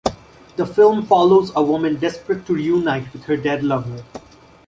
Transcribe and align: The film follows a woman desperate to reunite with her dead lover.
The 0.55 0.65
film 0.65 1.05
follows 1.05 1.51
a 1.55 1.61
woman 1.61 1.97
desperate 1.97 2.47
to 2.47 2.55
reunite 2.55 3.13
with 3.13 3.25
her 3.25 3.37
dead 3.37 3.63
lover. 3.63 4.03